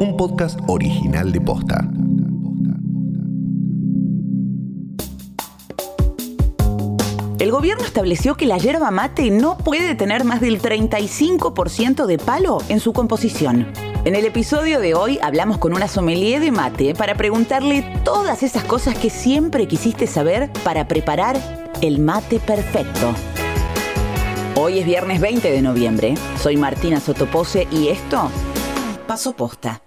un 0.00 0.16
podcast 0.16 0.58
original 0.66 1.30
de 1.30 1.40
Posta. 1.42 1.86
El 7.38 7.50
gobierno 7.50 7.84
estableció 7.84 8.34
que 8.34 8.46
la 8.46 8.56
yerba 8.56 8.90
mate 8.90 9.30
no 9.30 9.58
puede 9.58 9.94
tener 9.94 10.24
más 10.24 10.40
del 10.40 10.60
35% 10.60 12.06
de 12.06 12.16
palo 12.16 12.62
en 12.70 12.80
su 12.80 12.94
composición. 12.94 13.70
En 14.06 14.16
el 14.16 14.24
episodio 14.24 14.80
de 14.80 14.94
hoy 14.94 15.18
hablamos 15.22 15.58
con 15.58 15.74
una 15.74 15.86
sommelier 15.86 16.40
de 16.40 16.50
mate 16.50 16.94
para 16.94 17.14
preguntarle 17.14 17.84
todas 18.02 18.42
esas 18.42 18.64
cosas 18.64 18.96
que 18.96 19.10
siempre 19.10 19.68
quisiste 19.68 20.06
saber 20.06 20.50
para 20.64 20.88
preparar 20.88 21.38
el 21.82 21.98
mate 21.98 22.40
perfecto. 22.40 23.14
Hoy 24.54 24.78
es 24.78 24.86
viernes 24.86 25.20
20 25.20 25.52
de 25.52 25.60
noviembre. 25.60 26.14
Soy 26.42 26.56
Martina 26.56 27.00
Sotopose 27.00 27.68
y 27.70 27.88
esto 27.88 28.30
Paso 29.06 29.32
Posta. 29.32 29.82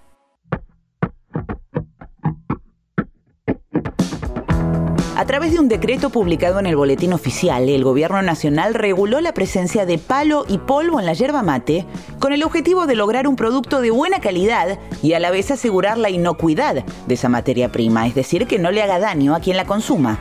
A 5.23 5.25
través 5.25 5.53
de 5.53 5.59
un 5.59 5.69
decreto 5.69 6.09
publicado 6.09 6.59
en 6.59 6.65
el 6.65 6.75
Boletín 6.75 7.13
Oficial, 7.13 7.69
el 7.69 7.85
Gobierno 7.85 8.21
Nacional 8.21 8.73
reguló 8.73 9.21
la 9.21 9.33
presencia 9.33 9.85
de 9.85 9.97
palo 9.97 10.43
y 10.49 10.57
polvo 10.57 10.99
en 10.99 11.05
la 11.05 11.13
yerba 11.13 11.41
mate 11.41 11.85
con 12.19 12.33
el 12.33 12.43
objetivo 12.43 12.87
de 12.87 12.95
lograr 12.95 13.25
un 13.29 13.37
producto 13.37 13.79
de 13.79 13.89
buena 13.89 14.19
calidad 14.19 14.77
y 15.01 15.13
a 15.13 15.21
la 15.21 15.31
vez 15.31 15.49
asegurar 15.49 15.97
la 15.97 16.09
inocuidad 16.09 16.83
de 17.07 17.13
esa 17.13 17.29
materia 17.29 17.71
prima, 17.71 18.05
es 18.05 18.15
decir, 18.15 18.47
que 18.47 18.59
no 18.59 18.69
le 18.69 18.81
haga 18.81 18.99
daño 18.99 19.33
a 19.33 19.39
quien 19.39 19.55
la 19.55 19.63
consuma. 19.63 20.19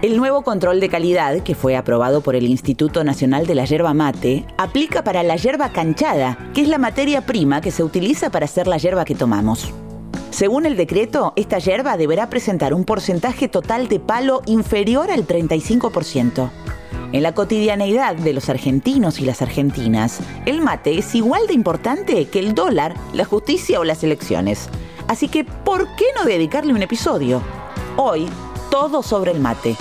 El 0.00 0.16
nuevo 0.16 0.40
control 0.40 0.80
de 0.80 0.88
calidad, 0.88 1.42
que 1.42 1.54
fue 1.54 1.76
aprobado 1.76 2.22
por 2.22 2.34
el 2.34 2.46
Instituto 2.46 3.04
Nacional 3.04 3.46
de 3.46 3.54
la 3.54 3.66
Yerba 3.66 3.92
Mate, 3.92 4.46
aplica 4.56 5.04
para 5.04 5.22
la 5.22 5.36
yerba 5.36 5.72
canchada, 5.72 6.38
que 6.54 6.62
es 6.62 6.68
la 6.68 6.78
materia 6.78 7.20
prima 7.26 7.60
que 7.60 7.70
se 7.70 7.84
utiliza 7.84 8.30
para 8.30 8.46
hacer 8.46 8.66
la 8.66 8.78
yerba 8.78 9.04
que 9.04 9.14
tomamos. 9.14 9.74
Según 10.30 10.66
el 10.66 10.76
decreto, 10.76 11.32
esta 11.36 11.58
yerba 11.58 11.96
deberá 11.96 12.28
presentar 12.28 12.74
un 12.74 12.84
porcentaje 12.84 13.48
total 13.48 13.88
de 13.88 13.98
palo 13.98 14.42
inferior 14.46 15.10
al 15.10 15.26
35%. 15.26 16.50
En 17.12 17.22
la 17.22 17.32
cotidianeidad 17.32 18.14
de 18.16 18.34
los 18.34 18.50
argentinos 18.50 19.18
y 19.18 19.24
las 19.24 19.40
argentinas, 19.40 20.20
el 20.44 20.60
mate 20.60 20.98
es 20.98 21.14
igual 21.14 21.46
de 21.46 21.54
importante 21.54 22.26
que 22.26 22.38
el 22.38 22.54
dólar, 22.54 22.94
la 23.14 23.24
justicia 23.24 23.80
o 23.80 23.84
las 23.84 24.04
elecciones. 24.04 24.68
Así 25.08 25.28
que, 25.28 25.44
¿por 25.44 25.86
qué 25.96 26.04
no 26.14 26.24
dedicarle 26.26 26.74
un 26.74 26.82
episodio? 26.82 27.42
Hoy 27.96 28.28
todo 28.70 29.02
sobre 29.02 29.32
el 29.32 29.40
mate. 29.40 29.74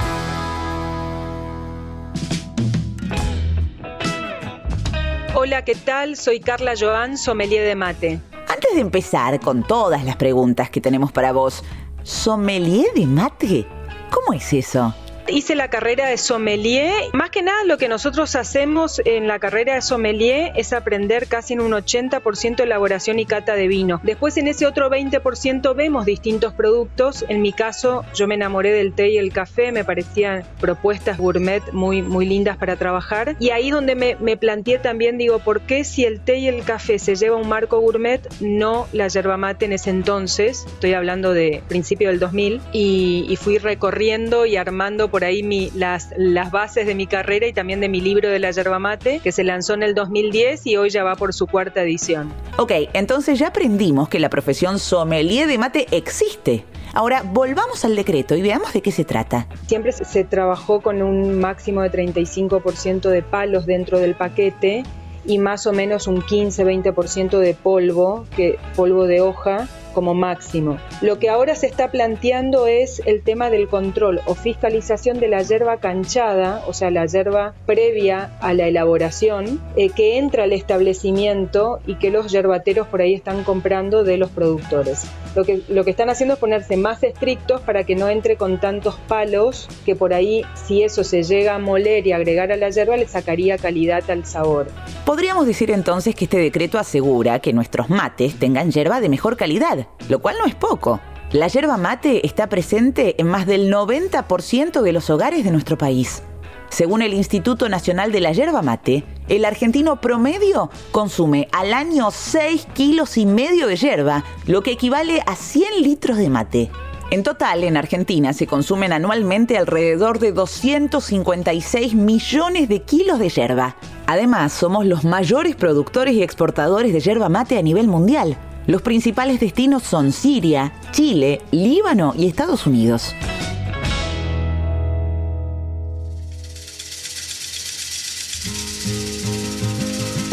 Hola, 5.36 5.66
¿qué 5.66 5.75
tal? 5.75 6.16
Soy 6.16 6.40
Carla 6.40 6.73
Joan, 6.80 7.18
sommelier 7.18 7.66
de 7.66 7.75
mate. 7.75 8.22
Antes 8.48 8.76
de 8.76 8.81
empezar 8.81 9.40
con 9.42 9.64
todas 9.64 10.06
las 10.06 10.16
preguntas 10.16 10.70
que 10.70 10.80
tenemos 10.80 11.12
para 11.12 11.34
vos, 11.34 11.64
¿sommelier 12.03 12.94
de 12.95 13.06
mate? 13.06 13.67
¿Cómo 14.09 14.34
es 14.34 14.53
eso? 14.53 14.94
Hice 15.30 15.56
la 15.56 15.70
carrera 15.70 16.08
de 16.08 16.17
sommelier. 16.17 16.94
Más 17.11 17.31
que 17.31 17.42
nada 17.42 17.66
lo 17.66 17.78
que 17.78 17.89
nosotros 17.89 18.36
hacemos 18.36 19.02
en 19.03 19.28
la 19.28 19.39
carrera 19.39 19.75
de 19.75 19.81
sommelier 19.81 20.53
es 20.56 20.72
aprender 20.72 21.28
casi 21.28 21.53
en 21.53 21.59
un 21.59 21.73
80% 21.73 22.61
elaboración 22.61 23.19
y 23.19 23.25
cata 23.25 23.56
de 23.56 23.67
vino. 23.67 24.00
Después 24.03 24.38
en 24.38 24.47
ese 24.47 24.66
otro 24.66 24.89
20% 24.89 25.75
vemos 25.75 26.06
distintos 26.06 26.53
productos. 26.53 27.25
En 27.28 27.42
mi 27.42 27.52
caso 27.52 28.06
yo 28.14 28.25
me 28.28 28.36
enamoré 28.36 28.72
del 28.72 28.94
té 28.94 29.09
y 29.09 29.17
el 29.17 29.34
café, 29.34 29.73
me 29.73 29.84
parecían 29.84 30.45
propuestas 30.61 31.17
gourmet 31.17 31.62
muy, 31.73 32.02
muy 32.02 32.25
lindas 32.25 32.56
para 32.56 32.78
trabajar. 32.78 33.36
Y 33.39 33.50
ahí 33.50 33.69
donde 33.69 33.95
me, 33.95 34.16
me 34.16 34.38
planteé 34.38 34.80
también, 34.80 35.17
digo, 35.17 35.39
¿por 35.39 35.62
qué 35.62 35.84
si 35.84 36.06
el 36.06 36.22
té 36.22 36.38
y 36.38 36.47
el 36.47 36.64
café 36.64 37.00
se 37.00 37.16
lleva 37.16 37.36
un 37.36 37.50
marco 37.50 37.80
gourmet, 37.80 38.22
no 38.39 38.88
la 38.94 39.09
yerba 39.09 39.36
mate 39.36 39.66
en 39.66 39.73
ese 39.73 39.89
entonces? 39.89 40.66
Estoy 40.67 40.94
hablando 40.94 41.34
de 41.34 41.64
principio 41.67 42.08
del 42.08 42.19
2000 42.19 42.62
y, 42.72 43.25
y 43.28 43.36
fui 43.36 43.58
recorriendo 43.58 44.45
y 44.45 44.56
armando 44.56 45.09
por 45.09 45.16
ahí 45.23 45.44
mi, 45.44 45.72
las, 45.75 46.09
las 46.17 46.51
bases 46.51 46.85
de 46.85 46.95
mi 46.95 47.07
carrera 47.07 47.47
y 47.47 47.53
también 47.53 47.79
de 47.79 47.89
mi 47.89 48.01
libro 48.01 48.29
de 48.29 48.39
la 48.39 48.51
yerba 48.51 48.79
mate, 48.79 49.19
que 49.23 49.31
se 49.31 49.44
lanzó 49.44 49.73
en 49.73 49.83
el 49.83 49.94
2010 49.94 50.66
y 50.67 50.78
hoy 50.78 50.89
ya 50.89 51.03
va 51.03 51.16
por 51.16 51.33
su 51.33 51.47
cuarta 51.47 51.83
edición. 51.83 52.31
Ok, 52.57 52.72
entonces 52.94 53.39
ya 53.39 53.47
aprendimos 53.47 54.09
que 54.09 54.19
la 54.19 54.29
profesión 54.29 54.79
sommelier 54.79 55.47
de 55.47 55.57
mate 55.57 55.88
existe. 55.91 56.66
Ahora 56.94 57.22
volvamos 57.23 57.85
al 57.85 57.95
decreto 57.95 58.35
y 58.35 58.41
veamos 58.41 58.73
de 58.73 58.81
qué 58.81 58.91
se 58.91 59.05
trata. 59.05 59.47
Siempre 59.67 59.91
se 59.91 60.23
trabajó 60.23 60.81
con 60.81 61.01
un 61.01 61.39
máximo 61.39 61.81
de 61.81 61.91
35% 61.91 63.09
de 63.09 63.22
palos 63.22 63.66
dentro 63.66 63.99
del 63.99 64.16
paquete 64.16 64.84
y 65.25 65.39
más 65.39 65.67
o 65.67 65.73
menos 65.73 66.07
un 66.07 66.22
15-20% 66.22 67.38
de 67.38 67.53
polvo, 67.53 68.25
que, 68.35 68.57
polvo 68.75 69.05
de 69.05 69.22
hoja, 69.22 69.67
como 69.97 70.13
máximo. 70.13 70.78
Lo 71.02 71.18
que 71.18 71.28
ahora 71.28 71.56
se 71.56 71.66
está 71.66 71.90
planteando 71.90 72.68
es 72.68 73.02
el 73.08 73.24
tema 73.24 73.50
del 73.50 73.68
control 73.68 74.22
o 74.28 74.35
fiscalización 74.35 75.19
de 75.19 75.28
la 75.28 75.41
yerba 75.41 75.78
canchada, 75.78 76.62
o 76.68 76.74
sea, 76.74 76.91
la 76.91 77.08
yerba 77.08 77.56
previa 77.66 78.30
a 78.40 78.53
la 78.53 78.68
elaboración, 78.68 79.59
eh, 79.75 79.90
que 79.90 80.19
entra 80.19 80.44
al 80.44 80.53
establecimiento 80.53 81.80
y 81.88 81.96
que 81.96 82.12
los 82.12 82.31
yerbateros 82.31 82.85
por 82.85 83.02
ahí 83.02 83.16
están 83.16 83.44
comprando 83.44 84.03
de 84.03 84.18
los 84.18 84.30
productores. 84.30 85.08
Lo 85.35 85.44
que, 85.44 85.62
lo 85.68 85.84
que 85.84 85.90
están 85.90 86.12
haciendo 86.12 86.35
es 86.35 86.40
ponerse 86.40 86.78
más 86.78 87.02
estrictos 87.02 87.62
para 87.62 87.84
que 87.84 87.96
no 87.96 88.08
entre 88.08 88.38
con 88.38 88.59
tantos 88.59 88.97
palos 89.08 89.68
que 89.84 89.96
por 89.96 90.14
ahí, 90.14 90.44
si 90.53 90.84
eso 90.84 91.03
se 91.03 91.24
llega 91.24 91.56
a 91.56 91.59
moler 91.59 92.06
y 92.06 92.12
agregar 92.12 92.52
a 92.52 92.56
la 92.56 92.69
yerba, 92.69 92.97
le 92.97 93.08
sacaría 93.08 93.58
calidad 93.58 94.08
al 94.12 94.25
sabor. 94.25 94.68
Podríamos 95.08 95.47
decir 95.47 95.72
entonces 95.72 96.14
que 96.14 96.25
este 96.25 96.38
decreto 96.38 96.78
asegura 96.78 97.40
que 97.40 97.52
nuestros 97.52 97.90
mates 97.90 98.35
tengan 98.38 98.69
yerba 98.69 99.02
de 99.02 99.09
mejor 99.09 99.38
calidad 99.38 99.87
lo 100.09 100.20
cual 100.20 100.36
no 100.40 100.46
es 100.46 100.56
poco. 100.56 101.00
La 101.31 101.48
yerba 101.48 101.78
mate 101.78 102.25
está 102.25 102.48
presente 102.48 103.20
en 103.20 103.28
más 103.28 103.46
del 103.46 103.72
90% 103.72 104.81
de 104.81 104.94
los 104.94 105.09
hogares 105.09 105.44
de 105.44 105.52
nuestro 105.52 105.78
país. 105.78 106.24
Según 106.70 107.02
el 107.02 107.14
Instituto 107.14 107.70
Nacional 107.70 108.12
de 108.12 108.20
la 108.20 108.34
Yerba 108.34 108.62
Mate, 108.62 109.03
el 109.30 109.46
argentino 109.46 110.02
promedio 110.02 110.70
consume 110.92 111.47
al 111.52 111.74
año 111.74 112.12
6 112.12 112.68
kilos 112.74 113.18
y 113.18 113.26
medio 113.26 113.68
de 113.68 113.78
yerba, 113.78 114.24
lo 114.46 114.62
que 114.62 114.72
equivale 114.72 115.22
a 115.26 115.36
100 115.36 115.81
litros 115.81 116.18
de 116.18 116.30
mate. 116.30 116.70
En 117.09 117.24
total, 117.24 117.64
en 117.64 117.78
Argentina 117.78 118.34
se 118.34 118.47
consumen 118.47 118.92
anualmente 118.92 119.58
alrededor 119.58 120.20
de 120.20 120.34
256 120.34 121.94
millones 121.96 122.68
de 122.68 122.81
kilos 122.81 123.18
de 123.20 123.30
yerba. 123.30 123.78
Además, 124.08 124.52
somos 124.52 124.86
los 124.86 125.06
mayores 125.06 125.56
productores 125.56 126.16
y 126.16 126.22
exportadores 126.22 126.92
de 126.92 127.00
yerba 127.00 127.30
mate 127.30 127.58
a 127.58 127.62
nivel 127.62 127.88
mundial. 127.88 128.38
Los 128.67 128.81
principales 128.81 129.39
destinos 129.39 129.83
son 129.83 130.11
Siria, 130.11 130.73
Chile, 130.91 131.41
Líbano 131.51 132.13
y 132.17 132.28
Estados 132.28 132.67
Unidos. 132.67 133.16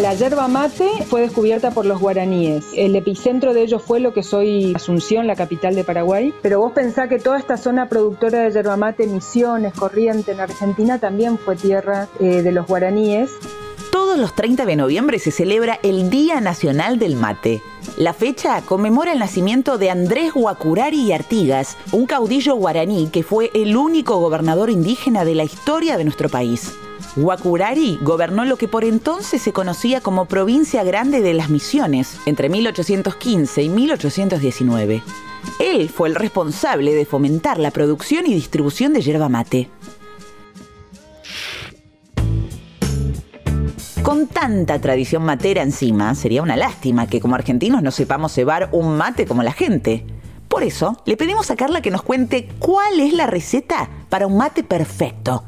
La 0.00 0.14
yerba 0.14 0.48
mate 0.48 0.88
fue 1.08 1.20
descubierta 1.20 1.70
por 1.70 1.86
los 1.86 2.00
guaraníes. 2.00 2.64
El 2.76 2.96
epicentro 2.96 3.54
de 3.54 3.62
ello 3.62 3.78
fue 3.78 4.00
lo 4.00 4.12
que 4.12 4.24
soy 4.24 4.74
Asunción, 4.74 5.28
la 5.28 5.36
capital 5.36 5.76
de 5.76 5.84
Paraguay. 5.84 6.34
Pero 6.42 6.58
vos 6.58 6.72
pensás 6.72 7.08
que 7.08 7.20
toda 7.20 7.38
esta 7.38 7.56
zona 7.56 7.88
productora 7.88 8.40
de 8.40 8.50
yerba 8.50 8.76
mate, 8.76 9.06
Misiones, 9.06 9.72
Corrientes, 9.74 10.34
en 10.34 10.40
Argentina, 10.40 10.98
también 10.98 11.38
fue 11.38 11.54
tierra 11.54 12.08
eh, 12.18 12.42
de 12.42 12.50
los 12.50 12.66
guaraníes. 12.66 13.30
Los 14.16 14.36
30 14.36 14.64
de 14.64 14.76
noviembre 14.76 15.18
se 15.18 15.32
celebra 15.32 15.80
el 15.82 16.08
Día 16.08 16.40
Nacional 16.40 17.00
del 17.00 17.16
Mate. 17.16 17.62
La 17.96 18.14
fecha 18.14 18.62
conmemora 18.62 19.12
el 19.12 19.18
nacimiento 19.18 19.76
de 19.76 19.90
Andrés 19.90 20.32
Guacurari 20.32 21.00
y 21.00 21.12
Artigas, 21.12 21.76
un 21.90 22.06
caudillo 22.06 22.54
guaraní 22.54 23.08
que 23.08 23.24
fue 23.24 23.50
el 23.54 23.76
único 23.76 24.18
gobernador 24.18 24.70
indígena 24.70 25.24
de 25.24 25.34
la 25.34 25.42
historia 25.42 25.96
de 25.96 26.04
nuestro 26.04 26.28
país. 26.28 26.74
Guacurari 27.16 27.98
gobernó 28.02 28.44
lo 28.44 28.56
que 28.56 28.68
por 28.68 28.84
entonces 28.84 29.42
se 29.42 29.52
conocía 29.52 30.00
como 30.00 30.26
Provincia 30.26 30.84
Grande 30.84 31.20
de 31.20 31.34
las 31.34 31.50
Misiones, 31.50 32.16
entre 32.24 32.48
1815 32.48 33.62
y 33.62 33.68
1819. 33.68 35.02
Él 35.58 35.88
fue 35.90 36.08
el 36.08 36.14
responsable 36.14 36.94
de 36.94 37.04
fomentar 37.04 37.58
la 37.58 37.72
producción 37.72 38.26
y 38.26 38.34
distribución 38.34 38.92
de 38.92 39.02
yerba 39.02 39.28
mate. 39.28 39.70
Con 44.04 44.26
tanta 44.26 44.78
tradición 44.82 45.24
matera 45.24 45.62
encima, 45.62 46.14
sería 46.14 46.42
una 46.42 46.58
lástima 46.58 47.06
que 47.06 47.20
como 47.20 47.36
argentinos 47.36 47.82
no 47.82 47.90
sepamos 47.90 48.32
cebar 48.34 48.68
un 48.70 48.98
mate 48.98 49.24
como 49.24 49.42
la 49.42 49.52
gente. 49.52 50.04
Por 50.46 50.62
eso, 50.62 51.00
le 51.06 51.16
pedimos 51.16 51.50
a 51.50 51.56
Carla 51.56 51.80
que 51.80 51.90
nos 51.90 52.02
cuente 52.02 52.50
cuál 52.58 53.00
es 53.00 53.14
la 53.14 53.26
receta 53.26 53.88
para 54.10 54.26
un 54.26 54.36
mate 54.36 54.62
perfecto. 54.62 55.44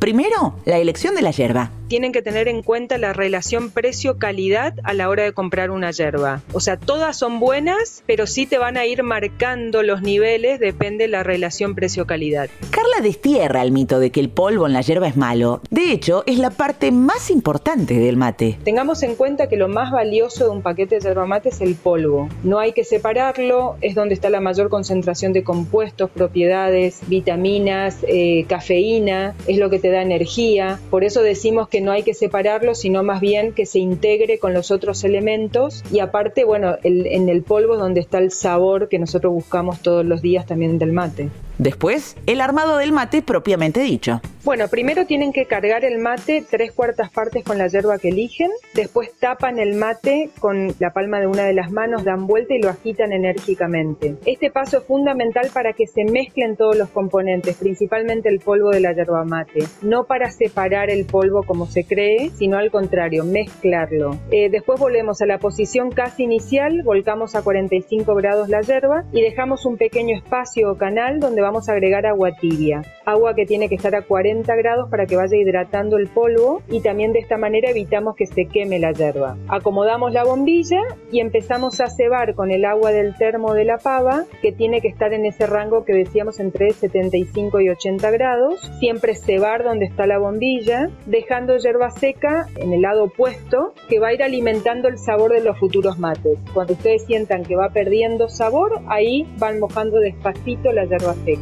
Primero, 0.00 0.56
la 0.66 0.76
elección 0.76 1.14
de 1.14 1.22
la 1.22 1.30
yerba. 1.30 1.70
Tienen 1.88 2.12
que 2.12 2.22
tener 2.22 2.48
en 2.48 2.62
cuenta 2.62 2.98
la 2.98 3.12
relación 3.12 3.70
precio-calidad 3.70 4.74
a 4.84 4.94
la 4.94 5.08
hora 5.08 5.24
de 5.24 5.32
comprar 5.32 5.70
una 5.70 5.90
yerba. 5.90 6.42
O 6.52 6.60
sea, 6.60 6.78
todas 6.78 7.16
son 7.16 7.40
buenas, 7.40 8.02
pero 8.06 8.26
sí 8.26 8.46
te 8.46 8.58
van 8.58 8.76
a 8.76 8.86
ir 8.86 9.02
marcando 9.02 9.82
los 9.82 10.02
niveles, 10.02 10.60
depende 10.60 11.04
de 11.04 11.08
la 11.08 11.22
relación 11.22 11.74
precio-calidad. 11.74 12.48
Carla 12.70 13.00
destierra 13.02 13.62
el 13.62 13.72
mito 13.72 13.98
de 13.98 14.10
que 14.10 14.20
el 14.20 14.28
polvo 14.28 14.66
en 14.66 14.72
la 14.72 14.80
yerba 14.80 15.08
es 15.08 15.16
malo. 15.16 15.60
De 15.70 15.92
hecho, 15.92 16.24
es 16.26 16.38
la 16.38 16.50
parte 16.50 16.90
más 16.90 17.30
importante 17.30 17.98
del 17.98 18.16
mate. 18.16 18.58
Tengamos 18.64 19.02
en 19.02 19.16
cuenta 19.16 19.48
que 19.48 19.56
lo 19.56 19.68
más 19.68 19.90
valioso 19.90 20.44
de 20.44 20.50
un 20.50 20.62
paquete 20.62 20.96
de 20.96 21.00
yerba 21.02 21.26
mate 21.26 21.50
es 21.50 21.60
el 21.60 21.74
polvo. 21.74 22.28
No 22.42 22.58
hay 22.58 22.72
que 22.72 22.84
separarlo, 22.84 23.76
es 23.80 23.94
donde 23.94 24.14
está 24.14 24.30
la 24.30 24.40
mayor 24.40 24.68
concentración 24.68 25.32
de 25.32 25.44
compuestos, 25.44 26.10
propiedades, 26.10 27.00
vitaminas, 27.06 27.98
eh, 28.06 28.44
cafeína, 28.48 29.34
es 29.46 29.58
lo 29.58 29.70
que 29.70 29.78
te 29.78 29.90
da 29.90 30.02
energía. 30.02 30.78
Por 30.90 31.04
eso 31.04 31.22
decimos 31.22 31.68
que 31.68 31.73
no 31.80 31.92
hay 31.92 32.02
que 32.02 32.14
separarlo, 32.14 32.74
sino 32.74 33.02
más 33.02 33.20
bien 33.20 33.52
que 33.52 33.66
se 33.66 33.78
integre 33.78 34.38
con 34.38 34.52
los 34.52 34.70
otros 34.70 35.04
elementos. 35.04 35.82
Y 35.92 36.00
aparte, 36.00 36.44
bueno, 36.44 36.76
en 36.82 37.28
el 37.28 37.42
polvo 37.42 37.74
es 37.74 37.80
donde 37.80 38.00
está 38.00 38.18
el 38.18 38.30
sabor 38.30 38.88
que 38.88 38.98
nosotros 38.98 39.32
buscamos 39.32 39.80
todos 39.80 40.04
los 40.04 40.22
días 40.22 40.46
también 40.46 40.78
del 40.78 40.92
mate. 40.92 41.30
Después, 41.58 42.16
el 42.26 42.40
armado 42.40 42.76
del 42.76 42.92
mate 42.92 43.22
propiamente 43.22 43.80
dicho. 43.80 44.20
Bueno, 44.44 44.68
primero 44.68 45.06
tienen 45.06 45.32
que 45.32 45.46
cargar 45.46 45.86
el 45.86 45.98
mate 45.98 46.44
tres 46.48 46.70
cuartas 46.72 47.10
partes 47.10 47.44
con 47.44 47.56
la 47.56 47.66
yerba 47.68 47.98
que 47.98 48.08
eligen, 48.08 48.50
después 48.74 49.10
tapan 49.18 49.58
el 49.58 49.74
mate 49.74 50.28
con 50.38 50.74
la 50.80 50.92
palma 50.92 51.18
de 51.18 51.26
una 51.26 51.44
de 51.44 51.54
las 51.54 51.70
manos, 51.70 52.04
dan 52.04 52.26
vuelta 52.26 52.52
y 52.52 52.60
lo 52.60 52.68
agitan 52.68 53.12
enérgicamente. 53.12 54.16
Este 54.26 54.50
paso 54.50 54.78
es 54.78 54.84
fundamental 54.84 55.48
para 55.54 55.72
que 55.72 55.86
se 55.86 56.04
mezclen 56.04 56.56
todos 56.56 56.76
los 56.76 56.90
componentes, 56.90 57.56
principalmente 57.56 58.28
el 58.28 58.40
polvo 58.40 58.68
de 58.68 58.80
la 58.80 58.92
yerba 58.92 59.24
mate, 59.24 59.64
no 59.80 60.04
para 60.04 60.30
separar 60.30 60.90
el 60.90 61.06
polvo 61.06 61.44
como 61.44 61.64
se 61.64 61.84
cree, 61.84 62.30
sino 62.36 62.58
al 62.58 62.70
contrario, 62.70 63.24
mezclarlo. 63.24 64.18
Eh, 64.30 64.50
después 64.50 64.78
volvemos 64.78 65.22
a 65.22 65.26
la 65.26 65.38
posición 65.38 65.90
casi 65.90 66.24
inicial, 66.24 66.82
volcamos 66.82 67.34
a 67.34 67.40
45 67.40 68.14
grados 68.14 68.50
la 68.50 68.60
yerba 68.60 69.04
y 69.10 69.22
dejamos 69.22 69.64
un 69.64 69.78
pequeño 69.78 70.14
espacio 70.14 70.70
o 70.70 70.76
canal 70.76 71.18
donde 71.18 71.40
vamos 71.44 71.68
a 71.68 71.72
agregar 71.72 72.06
agua 72.06 72.32
tibia, 72.32 72.80
agua 73.04 73.34
que 73.34 73.44
tiene 73.44 73.68
que 73.68 73.74
estar 73.74 73.94
a 73.94 74.00
40 74.00 74.54
grados 74.56 74.88
para 74.88 75.04
que 75.04 75.14
vaya 75.14 75.36
hidratando 75.36 75.98
el 75.98 76.08
polvo 76.08 76.62
y 76.70 76.80
también 76.80 77.12
de 77.12 77.18
esta 77.18 77.36
manera 77.36 77.70
evitamos 77.70 78.16
que 78.16 78.26
se 78.26 78.46
queme 78.46 78.78
la 78.78 78.92
yerba. 78.92 79.36
Acomodamos 79.48 80.12
la 80.14 80.24
bombilla 80.24 80.80
y 81.12 81.20
empezamos 81.20 81.82
a 81.82 81.88
cebar 81.88 82.34
con 82.34 82.50
el 82.50 82.64
agua 82.64 82.92
del 82.92 83.14
termo 83.16 83.52
de 83.52 83.66
la 83.66 83.76
pava 83.76 84.24
que 84.40 84.52
tiene 84.52 84.80
que 84.80 84.88
estar 84.88 85.12
en 85.12 85.26
ese 85.26 85.46
rango 85.46 85.84
que 85.84 85.92
decíamos 85.92 86.40
entre 86.40 86.70
75 86.70 87.60
y 87.60 87.68
80 87.68 88.10
grados, 88.10 88.60
siempre 88.78 89.14
cebar 89.14 89.64
donde 89.64 89.84
está 89.84 90.06
la 90.06 90.18
bombilla, 90.18 90.88
dejando 91.04 91.58
yerba 91.58 91.90
seca 91.90 92.46
en 92.56 92.72
el 92.72 92.80
lado 92.80 93.04
opuesto 93.04 93.74
que 93.90 94.00
va 94.00 94.08
a 94.08 94.14
ir 94.14 94.22
alimentando 94.22 94.88
el 94.88 94.96
sabor 94.96 95.32
de 95.32 95.42
los 95.42 95.58
futuros 95.58 95.98
mates. 95.98 96.38
Cuando 96.54 96.72
ustedes 96.72 97.04
sientan 97.04 97.42
que 97.42 97.54
va 97.54 97.68
perdiendo 97.68 98.30
sabor, 98.30 98.80
ahí 98.88 99.28
van 99.38 99.60
mojando 99.60 99.98
despacito 100.00 100.72
la 100.72 100.86
yerba 100.86 101.12
seca. 101.26 101.33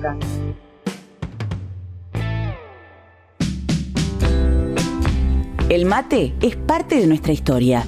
El 5.68 5.86
mate 5.86 6.34
es 6.42 6.56
parte 6.56 6.96
de 6.96 7.06
nuestra 7.06 7.32
historia 7.32 7.84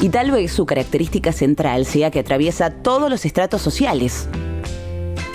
y 0.00 0.08
tal 0.08 0.30
vez 0.30 0.52
su 0.52 0.66
característica 0.66 1.32
central 1.32 1.84
sea 1.84 2.10
que 2.10 2.20
atraviesa 2.20 2.70
todos 2.70 3.08
los 3.10 3.24
estratos 3.24 3.62
sociales. 3.62 4.28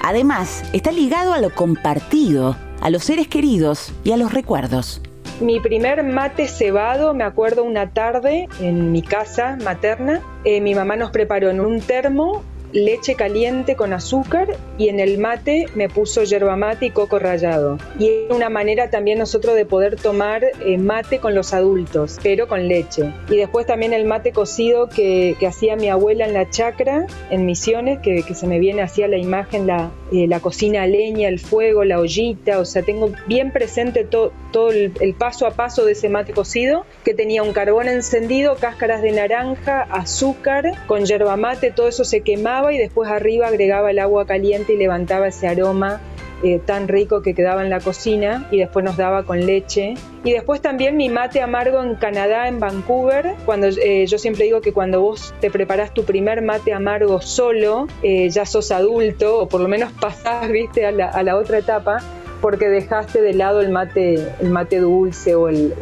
Además, 0.03 0.63
está 0.73 0.91
ligado 0.91 1.33
a 1.33 1.39
lo 1.39 1.49
compartido, 1.49 2.57
a 2.81 2.89
los 2.89 3.05
seres 3.05 3.27
queridos 3.27 3.93
y 4.03 4.11
a 4.11 4.17
los 4.17 4.33
recuerdos. 4.33 5.01
Mi 5.39 5.59
primer 5.59 6.03
mate 6.03 6.47
cebado, 6.47 7.13
me 7.13 7.23
acuerdo 7.23 7.63
una 7.63 7.91
tarde 7.91 8.47
en 8.59 8.91
mi 8.91 9.01
casa 9.01 9.57
materna, 9.63 10.21
eh, 10.43 10.61
mi 10.61 10.75
mamá 10.75 10.95
nos 10.95 11.11
preparó 11.11 11.49
en 11.49 11.59
un 11.59 11.79
termo 11.81 12.43
leche 12.73 13.15
caliente 13.15 13.75
con 13.75 13.93
azúcar 13.93 14.57
y 14.77 14.89
en 14.89 14.99
el 14.99 15.19
mate 15.19 15.67
me 15.75 15.89
puso 15.89 16.23
yerba 16.23 16.55
mate 16.55 16.87
y 16.87 16.89
coco 16.89 17.19
rallado. 17.19 17.77
Y 17.99 18.07
es 18.07 18.31
una 18.31 18.49
manera 18.49 18.89
también 18.89 19.19
nosotros 19.19 19.55
de 19.55 19.65
poder 19.65 19.95
tomar 19.95 20.43
eh, 20.43 20.77
mate 20.77 21.19
con 21.19 21.35
los 21.35 21.53
adultos, 21.53 22.19
pero 22.21 22.47
con 22.47 22.67
leche. 22.67 23.13
Y 23.29 23.37
después 23.37 23.65
también 23.67 23.93
el 23.93 24.05
mate 24.05 24.31
cocido 24.31 24.89
que, 24.89 25.37
hacía 25.43 25.75
mi 25.75 25.89
abuela 25.89 26.25
en 26.25 26.33
la 26.33 26.49
chacra, 26.49 27.05
en 27.29 27.45
Misiones, 27.45 27.99
que, 27.99 28.23
se 28.33 28.47
me 28.47 28.57
viene 28.57 28.81
hacia 28.81 29.07
la 29.07 29.17
imagen, 29.17 29.67
la, 29.67 29.91
eh, 30.11 30.25
la 30.27 30.39
cocina 30.39 30.83
a 30.83 30.87
leña, 30.87 31.27
el 31.27 31.39
fuego, 31.39 31.83
la 31.83 31.99
ollita, 31.99 32.59
o 32.59 32.65
sea, 32.65 32.81
tengo 32.81 33.11
bien 33.27 33.51
presente 33.51 34.05
todo 34.05 34.71
el, 34.71 34.93
el 35.01 35.13
paso 35.13 35.45
a 35.45 35.51
paso 35.51 35.85
de 35.85 35.91
ese 35.91 36.09
mate 36.09 36.33
cocido, 36.33 36.85
que 37.03 37.13
tenía 37.13 37.43
un 37.43 37.53
carbón 37.53 37.89
encendido, 37.89 38.55
cáscaras 38.55 39.01
de 39.01 39.11
naranja, 39.11 39.83
azúcar, 39.91 40.71
con 40.87 41.05
yerba 41.05 41.35
mate, 41.35 41.69
todo 41.69 41.89
eso 41.89 42.05
se 42.05 42.21
quemaba 42.21 42.62
y 42.71 42.77
después 42.77 43.10
arriba 43.10 43.48
agregaba 43.48 43.92
el 43.92 44.00
agua 44.00 44.25
caliente 44.25 44.74
y 44.74 44.77
levantaba 44.77 45.27
ese 45.27 45.48
aroma 45.48 46.01
eh, 46.44 46.60
tan 46.60 46.89
rico 46.89 47.21
que 47.21 47.33
quedaba 47.33 47.63
en 47.63 47.69
la 47.69 47.80
cocina 47.80 48.48
y 48.51 48.57
después 48.57 48.83
nos 48.83 48.98
daba 48.98 49.24
con 49.24 49.45
leche. 49.45 49.94
Y 50.25 50.33
después 50.33 50.62
también 50.62 50.98
mi 50.98 51.07
mate 51.07 51.42
amargo 51.42 51.81
en 51.81 51.95
Canadá, 51.95 52.50
en 52.50 52.60
Vancouver, 52.60 53.36
cuando 53.45 53.68
eh, 53.68 54.06
yo 54.07 54.18
siempre 54.18 54.44
digo 54.44 54.60
que 54.60 54.74
cuando 54.74 55.00
vos 55.00 55.33
te 55.39 55.50
preparás 55.50 55.94
tu 55.94 56.04
primer 56.04 56.42
mate 56.42 56.74
amargo 56.74 57.21
solo, 57.21 57.88
eh, 58.01 58.30
ya 58.30 58.45
sos 58.45 58.71
adulto 58.71 59.39
o 59.39 59.48
por 59.48 59.62
lo 59.62 59.69
menos 59.69 59.94
pasás, 59.94 60.50
viste, 60.51 60.86
a 60.86 60.92
la, 60.92 61.07
a 61.07 61.24
la 61.24 61.38
otra 61.38 61.60
etapa 61.60 62.01
porque 62.43 62.67
dejaste 62.67 63.21
de 63.21 63.33
lado 63.33 63.61
el 63.61 63.69
mate, 63.69 64.15
el 64.41 64.49
mate 64.49 64.81
dulce 64.81 65.33
o 65.33 65.47
el, 65.47 65.73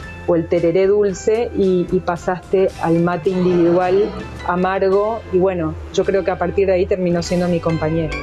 tereré 0.48 0.86
dulce 0.86 1.50
y, 1.58 1.88
y, 1.92 2.00
pasaste 2.02 2.70
al 2.84 3.00
mate 3.00 3.32
individual 3.32 4.12
amargo 4.48 5.22
y 5.34 5.40
bueno, 5.40 5.74
yo 5.92 6.06
creo 6.06 6.24
que 6.24 6.30
a 6.30 6.38
partir 6.38 6.68
de 6.68 6.74
ahí 6.74 6.86
terminó 6.86 7.24
siendo 7.24 7.48
mi 7.48 7.60
compañero. 7.60 8.16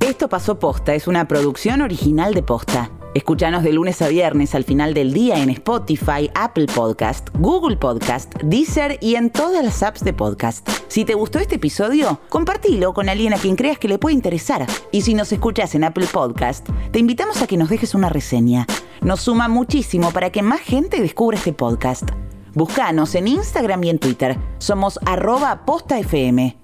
Esto 0.00 0.28
pasó 0.28 0.58
posta, 0.58 0.96
es 0.96 1.06
una 1.06 1.28
producción 1.28 1.82
original 1.82 2.34
de 2.34 2.42
posta. 2.42 2.90
Escúchanos 3.14 3.62
de 3.62 3.74
lunes 3.74 4.00
a 4.00 4.08
viernes 4.08 4.54
al 4.54 4.64
final 4.64 4.94
del 4.94 5.12
día 5.12 5.42
en 5.42 5.50
Spotify, 5.50 6.30
Apple 6.34 6.64
Podcast, 6.74 7.28
Google 7.38 7.76
Podcast, 7.76 8.34
Deezer 8.42 8.96
y 9.02 9.16
en 9.16 9.28
todas 9.28 9.62
las 9.62 9.82
apps 9.82 10.02
de 10.02 10.14
podcast. 10.14 10.66
Si 10.88 11.04
te 11.04 11.12
gustó 11.12 11.38
este 11.38 11.56
episodio, 11.56 12.20
compartilo 12.30 12.94
con 12.94 13.10
alguien 13.10 13.34
a 13.34 13.36
quien 13.36 13.54
creas 13.54 13.78
que 13.78 13.88
le 13.88 13.98
puede 13.98 14.14
interesar. 14.14 14.66
Y 14.92 15.02
si 15.02 15.12
nos 15.12 15.30
escuchas 15.30 15.74
en 15.74 15.84
Apple 15.84 16.06
Podcast, 16.10 16.66
te 16.90 17.00
invitamos 17.00 17.42
a 17.42 17.46
que 17.46 17.58
nos 17.58 17.68
dejes 17.68 17.94
una 17.94 18.08
reseña. 18.08 18.66
Nos 19.02 19.20
suma 19.20 19.46
muchísimo 19.46 20.10
para 20.10 20.30
que 20.30 20.40
más 20.40 20.60
gente 20.60 20.98
descubra 21.02 21.36
este 21.36 21.52
podcast. 21.52 22.08
Búscanos 22.54 23.14
en 23.14 23.28
Instagram 23.28 23.84
y 23.84 23.90
en 23.90 23.98
Twitter. 23.98 24.38
Somos 24.56 24.98
arroba 25.04 25.66
postafm. 25.66 26.54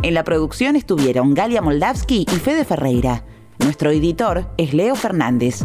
En 0.00 0.14
la 0.14 0.24
producción 0.24 0.74
estuvieron 0.74 1.34
Galia 1.34 1.60
Moldavsky 1.60 2.24
y 2.32 2.36
Fede 2.36 2.64
Ferreira. 2.64 3.24
Nuestro 3.58 3.90
editor 3.90 4.48
es 4.56 4.72
Leo 4.72 4.94
Fernández. 4.94 5.64